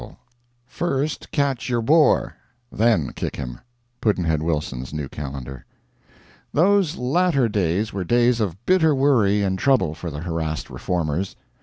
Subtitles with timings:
[0.01, 0.23] CHAPTER LXVII.
[0.65, 2.33] First catch your Boer,
[2.71, 3.59] then kick him.
[4.01, 5.63] Pudd'nhead Wilson's New Calendar.
[6.51, 11.35] Those latter days were days of bitter worry and trouble for the harassed Reformers.